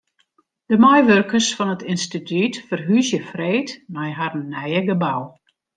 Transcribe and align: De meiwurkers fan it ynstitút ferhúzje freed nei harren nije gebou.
De 0.69 0.75
meiwurkers 0.83 1.49
fan 1.57 1.73
it 1.75 1.87
ynstitút 1.91 2.53
ferhúzje 2.67 3.19
freed 3.29 3.69
nei 3.93 4.11
harren 4.19 4.49
nije 4.53 4.81
gebou. 4.89 5.23